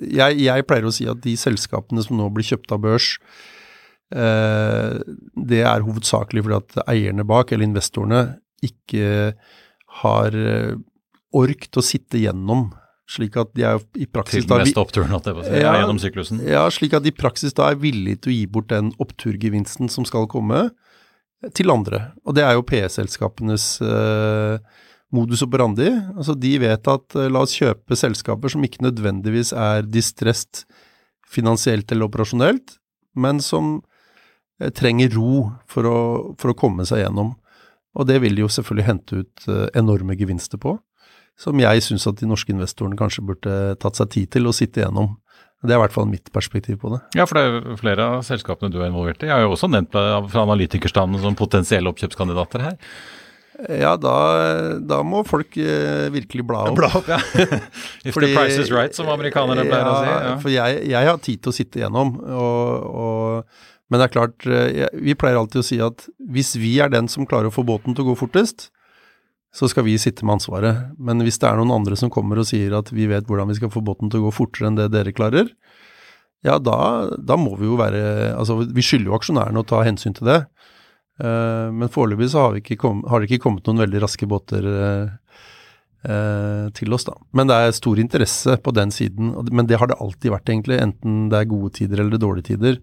[0.07, 3.15] jeg, jeg, pleier å si at de selskapene som nå blir kjøpt av børs,
[4.15, 5.01] uh,
[5.35, 8.25] det er hovedsakelig fordi at eierne bak, eller investorene,
[8.61, 9.33] ikke
[10.03, 10.35] har
[11.33, 12.67] orkt å sitte gjennom
[13.11, 15.11] slik at de er i praksis da, oppturen,
[15.51, 16.43] ja, gjennom syklusen?
[16.47, 19.91] Ja, slik at de i praksis da er villige til å gi bort den oppturgevinsten
[19.93, 20.69] som skal komme,
[21.57, 22.11] til andre.
[22.29, 24.81] Og det er jo PE-selskapenes eh,
[25.15, 25.89] modus operandi.
[26.17, 30.65] Altså de vet at eh, la oss kjøpe selskaper som ikke nødvendigvis er distressed
[31.31, 32.77] finansielt eller operasjonelt,
[33.19, 33.79] men som
[34.61, 35.99] eh, trenger ro for å,
[36.41, 37.35] for å komme seg gjennom.
[37.99, 40.79] Og det vil de jo selvfølgelig hente ut eh, enorme gevinster på
[41.41, 44.83] som jeg syns at de norske investorene kanskje burde tatt seg tid til å sitte
[44.83, 45.15] igjennom.
[45.61, 47.01] Det er i hvert fall mitt perspektiv på det.
[47.17, 49.29] Ja, for det er flere av selskapene du er involvert i.
[49.29, 52.79] Jeg har jo også nevnt fra analytikerstanden som potensielle oppkjøpskandidater her.
[53.69, 54.15] Ja, da,
[54.81, 56.79] da må folk eh, virkelig bla opp.
[56.79, 57.19] Bla opp, ja.
[58.07, 60.11] If Fordi, the price is right, som amerikanerne pleier ja, å si.
[60.13, 60.35] Ja.
[60.41, 64.49] For jeg, jeg, har tid til å sitte igjennom, og, og, men det er klart,
[64.49, 67.55] eh, jeg, vi pleier alltid å si at hvis vi er den som klarer å
[67.55, 68.71] få båten til å gå fortest,
[69.51, 70.93] så skal vi sitte med ansvaret.
[71.03, 73.59] Men hvis det er noen andre som kommer og sier at vi vet hvordan vi
[73.59, 75.51] skal få båten til å gå fortere enn det dere klarer,
[76.47, 80.15] ja, da, da må vi jo være Altså, vi skylder jo aksjonærene å ta hensyn
[80.17, 80.39] til det.
[81.21, 85.39] Uh, men foreløpig så har, kom, har, det ikke kommet noen veldig raske båter uh,
[86.09, 87.17] uh, til oss, da.
[87.37, 89.35] Men det er stor interesse på den siden.
[89.53, 90.81] Men det har det alltid vært, egentlig.
[90.81, 92.81] Enten det er gode tider eller dårlige tider.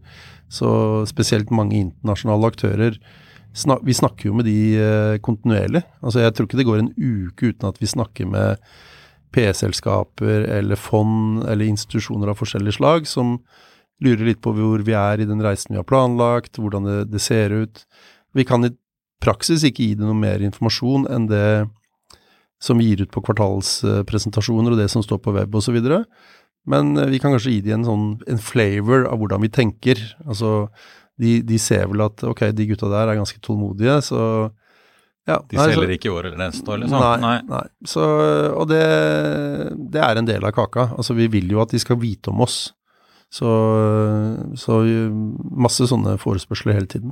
[0.47, 0.69] Så
[1.10, 3.02] spesielt mange internasjonale aktører
[3.84, 5.82] vi snakker jo med de eh, kontinuerlig.
[6.02, 8.62] Altså Jeg tror ikke det går en uke uten at vi snakker med
[9.34, 13.39] P-selskaper eller fond eller institusjoner av forskjellig slag som
[14.04, 17.21] lurer litt på hvor vi er i den reisen vi har planlagt, hvordan det, det
[17.21, 17.82] ser ut.
[18.38, 18.73] Vi kan i
[19.23, 21.47] praksis ikke gi det noe mer informasjon enn det
[22.62, 25.78] som vi gir ut på kvartalspresentasjoner og det som står på web osv.
[26.69, 30.02] Men eh, vi kan kanskje gi dem en sånn en flavor av hvordan vi tenker.
[30.26, 30.69] Altså
[31.17, 34.21] de, de, ser vel at ok, de gutta der er ganske tålmodige, så
[35.28, 35.41] ja.
[35.50, 37.02] De selger ikke i år eller neste år, liksom?
[37.04, 37.15] Nei.
[37.19, 37.38] nei.
[37.50, 37.63] nei.
[37.84, 38.04] Så,
[38.56, 38.84] og det,
[39.91, 40.86] det, er en del av kaka.
[40.95, 42.69] Altså, vi vil jo at de skal vite om oss.
[43.28, 43.50] Så,
[44.56, 44.78] så
[45.52, 47.12] masse sånne forespørsler hele tiden.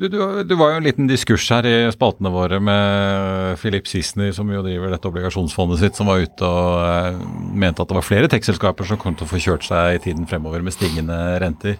[0.00, 4.30] Du, du, du, var jo en liten diskurs her i spaltene våre med Philip Sissener,
[4.32, 7.18] som jo driver dette obligasjonsfondet sitt, som var ute og eh,
[7.52, 10.24] mente at det var flere tekstselskaper som kom til å få kjørt seg i tiden
[10.30, 11.76] fremover med stigende renter.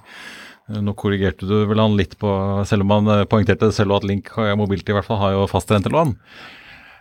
[0.68, 2.28] Nå korrigerte du vel han litt på,
[2.68, 6.12] selv om han poengterte det selv at Link Mobility i hvert fall har jo fastrentelån.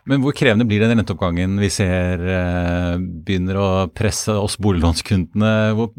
[0.08, 5.52] Men hvor krevende blir den renteoppgangen vi ser eh, begynner å presse oss boliglånskundene?
[5.76, 5.92] Hvor,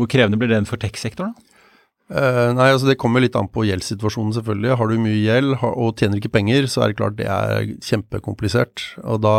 [0.00, 1.38] hvor krevende blir den for tech-sektoren?
[2.08, 4.76] Uh, nei, altså Det kommer litt an på gjeldssituasjonen, selvfølgelig.
[4.80, 8.84] Har du mye gjeld og tjener ikke penger, så er det klart det er kjempekomplisert.
[9.04, 9.36] Og da,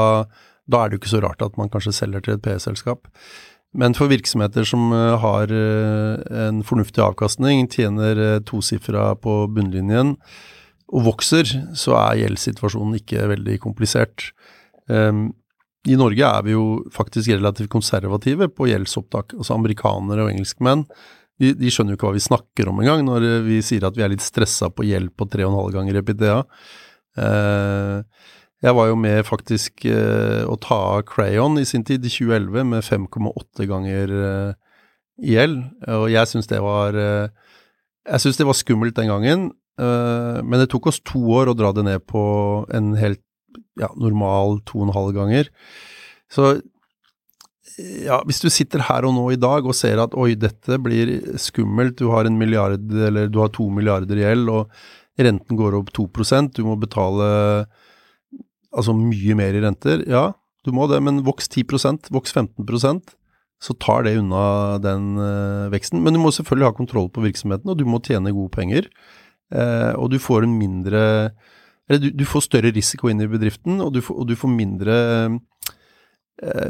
[0.70, 3.10] da er det jo ikke så rart at man kanskje selger til et PE-selskap.
[3.78, 10.16] Men for virksomheter som eh, har eh, en fornuftig avkastning, tjener tosifra på bunnlinjen
[10.90, 14.32] og vokser, så er gjeldssituasjonen ikke veldig komplisert.
[14.90, 15.28] Um,
[15.86, 19.36] I Norge er vi jo faktisk relativt konservative på gjeldsopptak.
[19.38, 20.88] Altså amerikanere og engelskmenn
[21.40, 24.04] de, de skjønner jo ikke hva vi snakker om engang, når vi sier at vi
[24.06, 26.42] er litt stressa på gjeld på 3,5 ganger EPDA.
[27.20, 28.04] Uh,
[28.60, 32.66] jeg var jo med faktisk eh, å ta av Crayon i sin tid, i 2011,
[32.68, 34.58] med 5,8 ganger eh,
[35.32, 35.62] gjeld.
[35.88, 37.32] Og jeg syns det var eh,
[38.10, 39.46] Jeg syns det var skummelt den gangen,
[39.80, 42.24] eh, men det tok oss to år å dra det ned på
[42.76, 43.24] en helt
[43.80, 45.52] ja, normal 2,5 ganger.
[46.28, 46.58] Så
[47.78, 51.12] ja, hvis du sitter her og nå i dag og ser at oi, dette blir
[51.40, 54.74] skummelt, du har en milliard eller du har to milliarder i gjeld, og
[55.20, 57.30] renten går opp 2% du må betale
[58.70, 60.04] altså mye mer i renter.
[60.10, 60.30] Ja,
[60.66, 63.16] du må det, men voks 10% voks 15%
[63.60, 66.00] så tar det unna den uh, veksten.
[66.04, 68.88] Men du må selvfølgelig ha kontroll på virksomheten, og du må tjene gode penger.
[69.52, 71.02] Uh, og du får en mindre
[71.90, 74.94] Eller du, du, får større risiko inn i bedriften, og du og du får mindre
[74.94, 75.38] eh,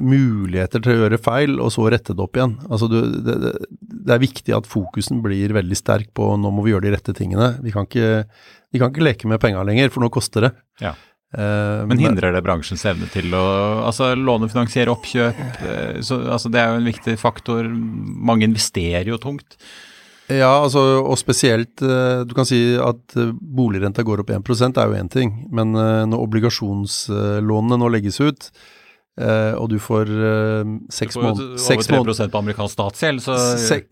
[0.01, 2.55] muligheter til å gjøre feil, og så rette det opp igjen.
[2.69, 3.35] Altså, du, det,
[3.79, 7.13] det, er viktig at fokusen blir veldig sterk på nå må vi gjøre de rette
[7.17, 7.51] tingene.
[7.61, 8.23] Vi kan ikke,
[8.73, 10.51] vi kan ikke leke med penga lenger, for nå koster det.
[10.81, 10.95] Ja.
[11.29, 13.43] Uh, men hindrer det bransjens evne til å
[13.85, 15.43] altså, lånefinansiere oppkjøp?
[15.61, 17.69] Uh, så, altså, det er jo en viktig faktor.
[17.69, 19.59] Mange investerer jo tungt.
[20.29, 25.09] Ja, altså, og spesielt Du kan si at boligrenta går opp 1% er jo én
[25.09, 25.31] ting.
[25.49, 28.51] Men når obligasjonslånene nå legges ut,
[29.19, 30.07] og du får
[30.95, 33.35] seks måneder Over 3 på amerikansk statsgjeld, så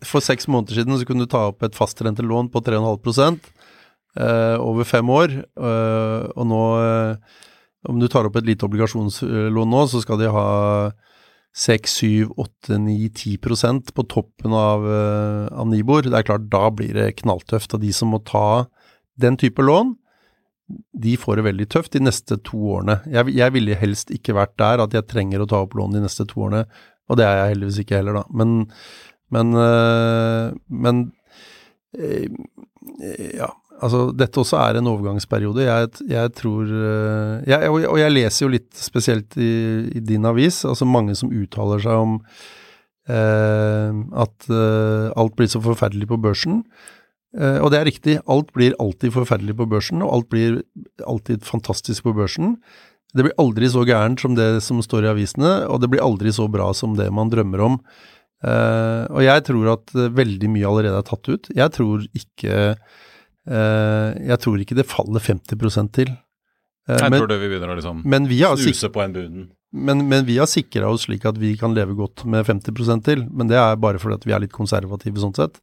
[0.08, 3.36] For seks måneder siden så kunne du ta opp et fastrentelån på 3,5
[4.18, 5.34] uh, over fem år.
[5.58, 7.44] Uh, og nå, uh,
[7.88, 10.48] om du tar opp et lite obligasjonslån nå, så skal de ha
[11.58, 12.96] 6, 7, 8, 9,
[13.38, 14.84] 10% på toppen av,
[15.50, 16.04] av Nibor.
[16.06, 17.72] Det er klart, da blir det knalltøft.
[17.74, 18.68] Og de som må ta
[19.18, 19.96] den type lån,
[20.68, 22.98] de får det veldig tøft de neste to årene.
[23.08, 26.02] Jeg, jeg ville helst ikke vært der at jeg trenger å ta opp lån de
[26.04, 26.66] neste to årene,
[27.08, 28.24] og det er jeg heldigvis ikke heller, da.
[28.36, 28.58] Men,
[29.32, 29.54] men,
[30.68, 31.06] men
[33.38, 33.48] ja,
[33.80, 35.64] altså, dette også er en overgangsperiode.
[35.64, 39.52] Jeg, jeg tror eh, jeg, Og jeg leser jo litt spesielt i,
[39.94, 42.18] i, din avis, altså mange som uttaler seg om
[43.08, 46.62] eh, at alt blir så forferdelig på børsen.
[47.36, 50.62] Eh, og det er riktig, alt blir alltid forferdelig på børsen, og alt blir
[51.04, 52.56] alltid fantastisk på børsen.
[53.16, 56.32] Det blir aldri så gærent som det som står i avisene, og det blir aldri
[56.34, 57.82] så bra som det man drømmer om.
[58.38, 61.48] Uh, og jeg tror at veldig mye allerede er tatt ut.
[61.56, 62.76] Jeg tror ikke
[63.48, 66.10] Eh, jeg tror ikke det faller 50 til.
[66.88, 68.02] Eh, jeg men, tror det vi begynner å liksom
[68.60, 69.46] snuse på en bunnen.
[69.72, 73.26] Men, men, vi har sikra oss slik at vi kan leve godt med 50% til.
[73.28, 75.60] Men det er bare fordi at vi er litt konservative sånn sett.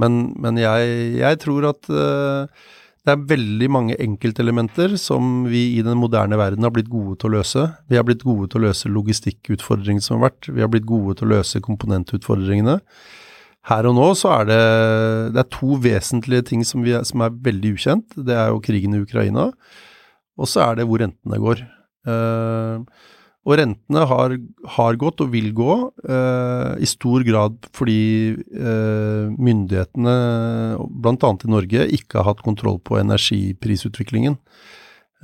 [0.00, 2.70] Men, men jeg, jeg, tror at uh,
[3.04, 7.30] det er veldig mange enkeltelementer som vi i den moderne verden har blitt gode til
[7.30, 7.66] å løse.
[7.90, 10.50] Vi har blitt gode til å løse logistikkutfordringene som har vært.
[10.50, 12.80] Vi har blitt gode til å løse komponentutfordringene
[13.70, 14.62] her og nå så er det,
[15.32, 18.16] det er to vesentlige ting som, er, som, er, veldig ukjent.
[18.26, 19.48] Det er jo krigen i Ukraina,
[20.36, 21.62] og så er det hvor rentene går.
[22.04, 22.84] Uh,
[23.44, 24.34] og rentene har,
[24.76, 25.74] har, gått og vil gå,
[26.08, 28.00] eh, i stor grad fordi
[28.32, 30.14] eh, myndighetene,
[31.04, 31.32] bl.a.
[31.34, 34.38] i Norge, ikke har hatt kontroll på energiprisutviklingen.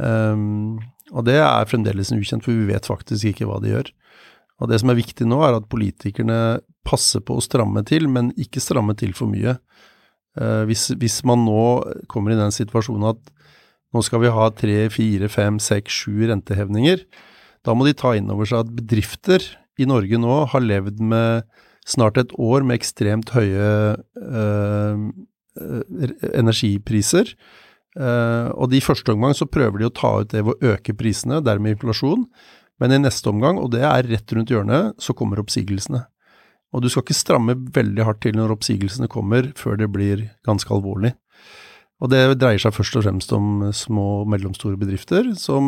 [0.01, 0.81] Um,
[1.11, 3.91] og det er fremdeles ukjent, for vi vet faktisk ikke hva de gjør.
[4.61, 8.35] Og det som er viktig nå, er at politikerne passer på å stramme til, men
[8.41, 9.57] ikke stramme til for mye.
[10.37, 11.65] Eh, hvis, hvis, man nå
[12.13, 13.33] kommer i den situasjonen at
[13.91, 17.03] nå skal vi ha tre, fire, fem, seks, sju rentehevninger,
[17.67, 19.45] da må de ta inn over seg at bedrifter
[19.81, 21.49] i Norge nå har levd med
[21.89, 25.05] snart et år med ekstremt høye øh,
[26.37, 27.35] energipriser.
[27.99, 30.95] Uh, og i første omgang så prøver de å ta ut det ved å øke
[30.95, 32.27] prisene, dermed inflasjon.
[32.81, 36.05] Men i neste omgang, og det er rett rundt hjørnet, så kommer oppsigelsene.
[36.71, 40.71] Og du skal ikke stramme veldig hardt til når oppsigelsene kommer, før det blir ganske
[40.73, 41.13] alvorlig.
[42.01, 45.67] Og det dreier seg først og fremst om små og mellomstore bedrifter som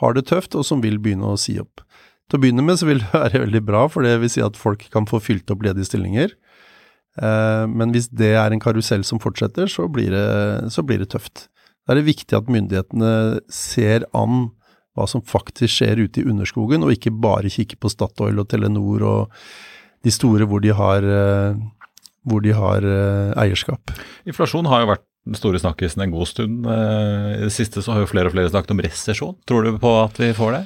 [0.00, 1.82] har det tøft, og som vil begynne å si opp.
[2.26, 4.58] Til å begynne med så vil det være veldig bra, for det vil si at
[4.60, 6.34] folk kan få fylt opp ledige stillinger.
[7.22, 11.12] Eh, men hvis det er en karusell som fortsetter, så blir, det, så blir det
[11.14, 11.48] tøft.
[11.86, 14.50] Da er det viktig at myndighetene ser an
[14.96, 19.04] hva som faktisk skjer ute i underskogen, og ikke bare kikker på Statoil og Telenor
[19.06, 19.34] og
[20.06, 21.58] de store hvor de har, eh,
[22.26, 23.92] hvor de har eh, eierskap.
[24.28, 26.66] Inflasjon har jo vært store snakkisen en god stund.
[26.70, 29.36] Eh, I det siste så har jo flere og flere snakket om resesjon.
[29.48, 30.62] Tror du på at vi får det?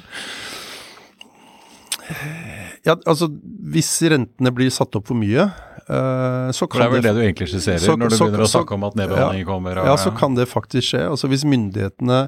[2.85, 3.29] Ja, altså
[3.71, 5.49] hvis rentene blir satt opp for mye,
[5.87, 8.45] så kan det er vel det, det du egentlig skisserer så, når du så, begynner
[8.45, 9.79] å snakke om at nedbehandling ja, kommer?
[9.81, 11.01] Og, ja, så kan det faktisk skje.
[11.09, 12.19] Altså Hvis myndighetene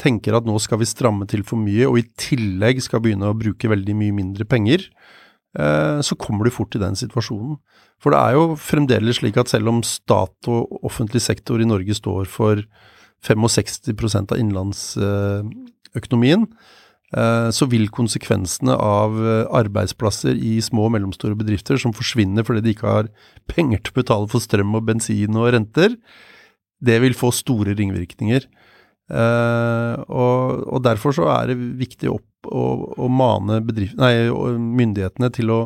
[0.00, 3.36] tenker at nå skal vi stramme til for mye, og i tillegg skal begynne å
[3.36, 5.15] bruke veldig mye mindre penger, eh,
[5.56, 7.56] så kommer du fort i den situasjonen.
[8.02, 11.94] For det er jo fremdeles slik at selv om stat og offentlig sektor i Norge
[11.96, 12.60] står for
[13.24, 16.44] 65 av innenlandsøkonomien,
[17.16, 19.16] eh, så vil konsekvensene av
[19.62, 23.06] arbeidsplasser i små og mellomstore bedrifter som forsvinner fordi de ikke har
[23.54, 25.90] penger til å betale for strøm og bensin og renter,
[26.84, 28.42] det vil få store ringvirkninger.
[29.06, 32.64] Og, derfor så er det viktig å opp å,
[32.96, 33.60] å mane
[33.98, 35.60] nei, myndighetene til å,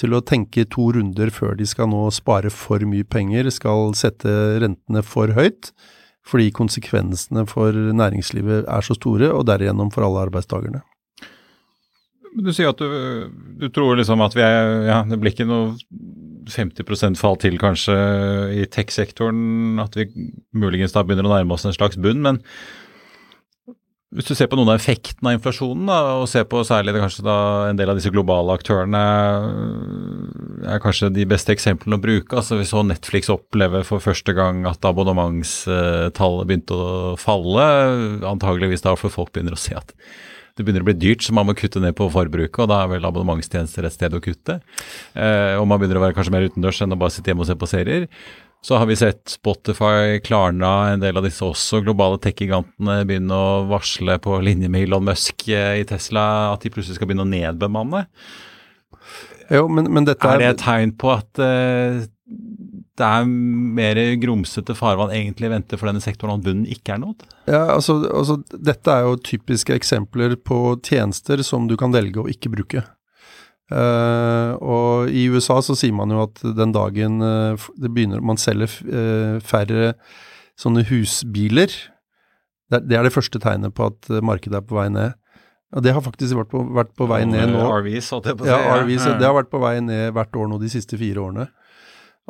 [0.00, 4.60] til å, tenke to runder før de skal nå spare for mye penger, skal sette
[4.62, 5.72] rentene for høyt.
[6.30, 10.82] Fordi konsekvensene for næringslivet er så store, og derigjennom for alle arbeidstakerne.
[12.38, 15.72] Du sier at du, du tror liksom at vi er, ja, det blir ikke noe
[16.50, 17.96] 50% fall til kanskje
[18.60, 20.06] i tech-sektoren, at vi
[20.56, 22.22] muligens da begynner å nærme oss en slags bunn.
[22.24, 22.40] Men
[24.10, 27.22] Hvis du ser på noen av effektene av inflasjonen, da, og ser på særlig kanskje
[27.22, 27.36] da
[27.68, 29.02] en del av disse globale aktørene,
[30.66, 32.34] er kanskje de beste eksemplene å bruke.
[32.34, 37.68] altså Vi så Netflix oppleve for første gang at abonnementstallet begynte å falle.
[38.32, 39.94] Antageligvis da for folk begynner å se at
[40.58, 42.58] det begynner å bli dyrt, så man må kutte ned på forbruket.
[42.64, 44.58] Og da er vel abonnementstjenester et sted å kutte.
[45.14, 47.48] Eh, og man begynner å være kanskje mer utendørs enn å bare sitte hjemme og
[47.48, 48.10] se på serier.
[48.60, 53.64] Så har vi sett Spotify, Klarna, en del av disse også globale tech-gigantene begynne å
[53.70, 57.30] varsle på linje med Elon Musk eh, i Tesla at de plutselig skal begynne å
[57.30, 58.04] nedbemanne.
[59.50, 62.04] Jo, men, men dette er, er det et tegn på at uh,
[63.00, 67.24] det er mer grumsete farvann egentlig venter for denne sektoren at bunnen ikke er nådd?
[67.48, 72.28] Ja, altså, altså, Dette er jo typiske eksempler på tjenester som du kan velge å
[72.30, 72.84] ikke bruke.
[73.70, 78.40] Uh, og i USA så sier man jo at den dagen uh, det begynner, man
[78.40, 79.92] selger uh, færre
[80.58, 81.70] sånne husbiler,
[82.70, 85.14] det, det, er det første tegnet på at markedet er på vei ned.
[85.74, 87.62] Og det har faktisk vært på, vært på vei ned nå.
[87.62, 88.52] RVs, holdt jeg på å si.
[88.52, 91.46] Ja, RVs, det har vært på vei ned hvert år nå de siste fire årene.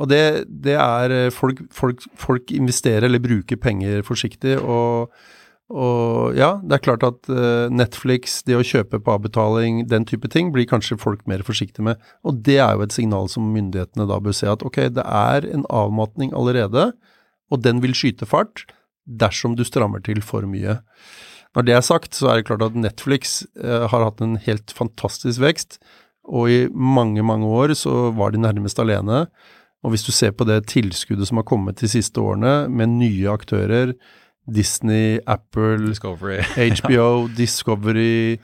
[0.01, 5.13] Og det, det er folk, folk, folk, investerer eller bruker penger forsiktig, og
[5.71, 10.27] og ja, det er klart at uh, Netflix, det å kjøpe på avbetaling, den type
[10.33, 12.01] ting, blir kanskje folk mer forsiktige med.
[12.27, 15.47] Og det er jo et signal som myndighetene da bør se at ok, det er
[15.47, 16.91] en avmatning allerede,
[17.51, 18.67] og den vil skyte fart
[19.07, 20.81] dersom du strammer til for mye.
[21.55, 24.75] Når det er sagt, så er det klart at Netflix uh, har hatt en helt
[24.75, 25.79] fantastisk vekst,
[26.31, 29.25] og i mange, mange år så var de nærmest alene.
[29.87, 33.31] Og hvis du ser på det tilskuddet som har kommet de siste årene, med nye
[33.33, 33.95] aktører,
[34.53, 36.41] Disney, Apple, Discovery.
[36.81, 38.41] HBO, Discovery,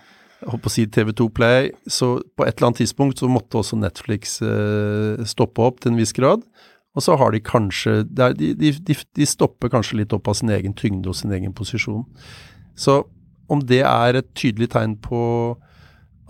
[0.46, 1.70] holdt på å si TV2 Play.
[1.86, 6.00] Så på et eller annet tidspunkt så måtte også Netflix eh, stoppe opp til en
[6.00, 6.46] viss grad.
[6.96, 10.52] Og så har de kanskje de, de, de, de, stopper kanskje litt opp av sin
[10.54, 12.07] egen tyngde og sin egen posisjon.
[12.76, 13.02] Så
[13.52, 15.20] om det er et tydelig tegn på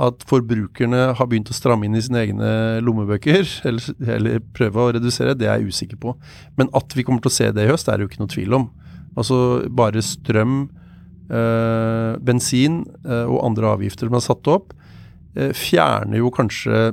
[0.03, 2.51] at forbrukerne har begynt å stramme inn i sine egne
[2.85, 3.87] lommebøker, eller,
[4.19, 6.17] eller prøve å redusere, det er jeg usikker på.
[6.59, 8.35] Men at vi kommer til å se det i høst, er det jo ikke noe
[8.35, 8.69] tvil om.
[9.17, 9.39] Altså
[9.73, 10.67] bare strøm,
[11.31, 14.75] øh, bensin øh, og andre avgifter som er satt opp,
[15.37, 16.93] øh, fjerner jo kanskje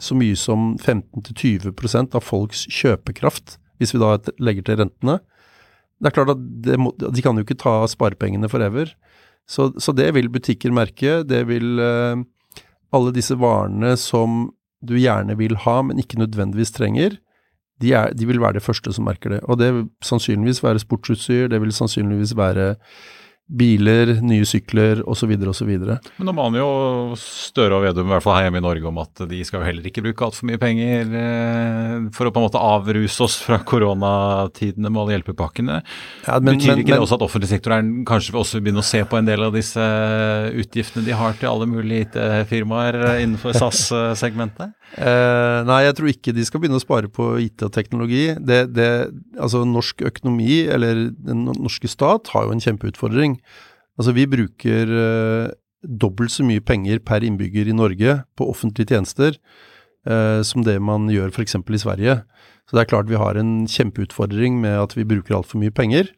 [0.00, 5.18] så mye som 15-20% av folks kjøpekraft, hvis vi da legger til rentene.
[6.00, 8.94] Det er klart at må, de kan jo ikke ta sparepengene forever.
[9.44, 11.20] Så, så det vil butikker merke.
[11.28, 14.46] Det vil alle disse varene som
[14.80, 17.18] du gjerne vil ha, men ikke nødvendigvis trenger,
[17.80, 19.40] de, er, de, vil være det første som merker det.
[19.48, 22.74] Og det vil sannsynligvis være sportsutstyr, det vil sannsynligvis være
[23.50, 25.32] biler, nye sykler osv.
[25.50, 25.70] osv.
[25.70, 26.68] Men nå maner jo
[27.18, 29.66] Støre og Vedum, i hvert fall her hjemme i Norge, om at de skal jo
[29.66, 33.58] heller ikke bruke altfor mye penger eh, for å på en måte avruse oss fra
[33.66, 35.80] koronatidene med alle hjelpepakkene.
[36.28, 38.86] Ja, men, Betyr ikke men, det også at offentlig sektor er, kanskje også begynne å
[38.86, 39.86] se på en del av disse
[40.62, 44.76] utgiftene de har til alle mulige IT-firmaer innenfor SAS-segmentet?
[44.98, 48.24] Eh, nei, jeg tror ikke de skal begynne å spare på IT og teknologi.
[48.34, 48.90] Det, det,
[49.38, 53.38] altså Norsk økonomi, eller den norske stat, har jo en kjempeutfordring.
[54.00, 55.52] Altså Vi bruker eh,
[55.86, 61.08] dobbelt så mye penger per innbygger i Norge på offentlige tjenester eh, som det man
[61.12, 61.56] gjør f.eks.
[61.60, 62.20] i Sverige.
[62.68, 66.10] Så det er klart vi har en kjempeutfordring med at vi bruker altfor mye penger.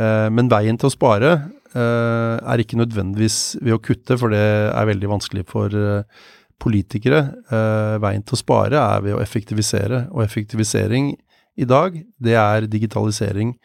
[0.00, 1.32] Eh, men veien til å spare
[1.76, 4.40] eh, er ikke nødvendigvis ved å kutte, for det
[4.72, 6.24] er veldig vanskelig for eh,
[6.62, 7.22] politikere.
[7.50, 11.12] Eh, veien til å spare er ved å effektivisere, og effektivisering
[11.60, 13.56] i dag, det er digitalisering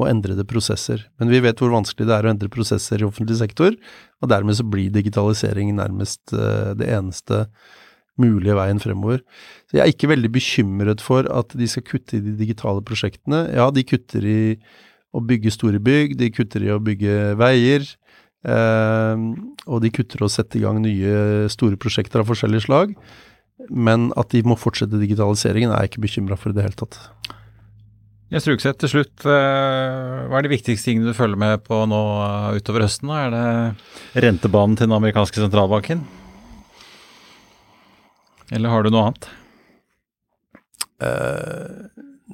[0.00, 1.04] og endrede prosesser.
[1.20, 3.76] Men vi vet hvor vanskelig det er å endre prosesser i offentlig sektor,
[4.22, 7.44] og dermed så blir digitalisering nærmest eh, det eneste
[8.20, 9.22] mulige veien fremover.
[9.66, 13.48] Så jeg er ikke veldig bekymret for at de skal kutte i de digitale prosjektene.
[13.54, 14.40] Ja, de kutter i
[15.14, 17.86] å bygge store bygg, de kutter i å bygge veier,
[18.44, 22.92] og de kutter og setter i gang nye store prosjekter av forskjellige slag.
[23.70, 26.98] Men at de må fortsette digitaliseringen er jeg ikke bekymra for i det hele tatt.
[28.34, 29.24] Jens Rugseth, til slutt.
[29.30, 33.12] Eh, hva er de viktigste tingene du følger med på nå eh, utover høsten?
[33.14, 36.02] Er det rentebanen til den amerikanske sentralbanken?
[38.50, 39.28] Eller har du noe annet?
[41.04, 41.83] Uh,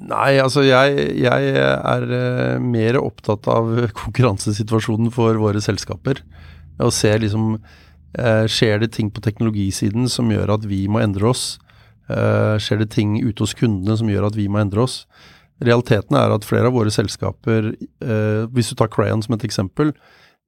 [0.01, 3.69] Nei, altså jeg, jeg er uh, mer opptatt av
[4.01, 6.23] konkurransesituasjonen for våre selskaper.
[6.81, 11.29] Og ser liksom uh, Skjer det ting på teknologisiden som gjør at vi må endre
[11.33, 11.59] oss?
[12.09, 15.03] Uh, skjer det ting ute hos kundene som gjør at vi må endre oss?
[15.61, 17.67] Realiteten er at flere av våre selskaper,
[18.49, 19.91] hvis du tar Crayon som et eksempel,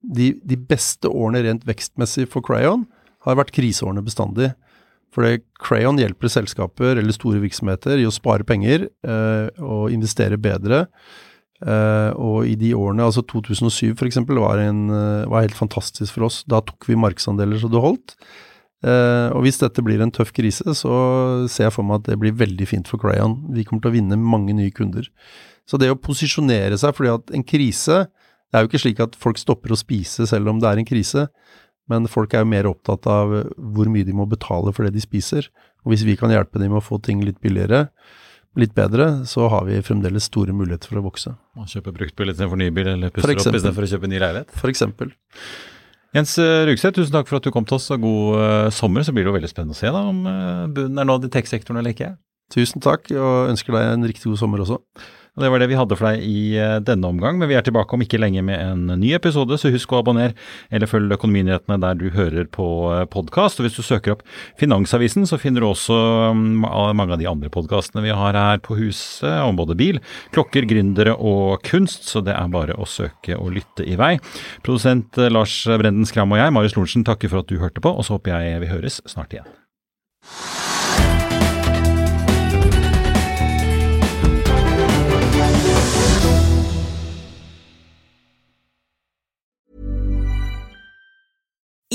[0.02, 2.82] de, de beste årene rent vekstmessig for Crayon
[3.22, 4.50] har vært kriseårene bestandig.
[5.14, 10.88] For Crayon hjelper selskaper eller store virksomheter i å spare penger eh, og investere bedre
[11.64, 16.26] Eh, og i de årene, altså 2007 f.eks., var, en, uh, var helt fantastisk for
[16.28, 16.42] oss.
[16.50, 18.16] Da tok vi markedsandeler så det holdt.
[18.84, 20.94] Eh, og hvis dette blir en tøff krise, så
[21.48, 23.38] ser jeg for meg at det blir veldig fint for Crayon.
[23.54, 25.08] Vi kommer til å vinne mange nye kunder.
[25.64, 28.06] Så det å posisjonere seg, fordi at en krise
[28.54, 30.86] Det er jo ikke slik at folk stopper å spise selv om det er en
[30.86, 31.24] krise,
[31.90, 35.02] men folk er jo mer opptatt av hvor mye de må betale for det de
[35.04, 35.50] spiser.
[35.84, 37.88] Og hvis vi kan hjelpe dem med å få ting litt billigere,
[38.60, 41.34] litt bedre, så har vi fremdeles store muligheter for å vokse.
[41.58, 44.54] Man kjøper bruktbil istedenfor nybil, eller pusser opp istedenfor å kjøpe ny leilighet?
[44.60, 45.10] For eksempel.
[46.14, 49.02] Jens eh, Rugseth, tusen takk for at du kom til oss, og god uh, sommer.
[49.02, 51.32] Så blir det jo veldig spennende å se da, om uh, bunnen er nådd i
[51.34, 52.12] tech-sektoren eller ikke.
[52.54, 54.78] Tusen takk, og ønsker deg en riktig god sommer også.
[55.34, 57.64] Og Det var det vi hadde for deg i eh, denne omgang, men vi er
[57.66, 60.36] tilbake om ikke lenge med en ny episode, så husk å abonnere
[60.70, 63.58] eller følg Økonominyhetene der du hører på eh, podkast.
[63.58, 64.22] Hvis du søker opp
[64.60, 65.96] Finansavisen, så finner du også
[66.38, 69.98] mm, mange av de andre podkastene vi har her på huset, om både bil,
[70.36, 74.14] klokker, gründere og kunst, så det er bare å søke og lytte i vei.
[74.62, 77.90] Produsent eh, Lars Brenden Skram og jeg, Marius Lorentzen, takker for at du hørte på,
[77.90, 79.50] og så håper jeg vi høres snart igjen.